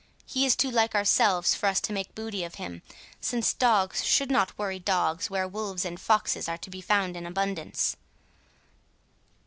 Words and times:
He 0.25 0.47
is 0.47 0.55
too 0.55 0.71
like 0.71 0.95
ourselves 0.95 1.53
for 1.53 1.67
us 1.67 1.79
to 1.81 1.93
make 1.93 2.15
booty 2.15 2.43
of 2.43 2.55
him, 2.55 2.81
since 3.19 3.53
dogs 3.53 4.03
should 4.03 4.31
not 4.31 4.57
worry 4.57 4.79
dogs 4.79 5.29
where 5.29 5.47
wolves 5.47 5.85
and 5.85 5.99
foxes 6.01 6.49
are 6.49 6.57
to 6.57 6.71
be 6.71 6.81
found 6.81 7.15
in 7.15 7.27
abundance." 7.27 7.95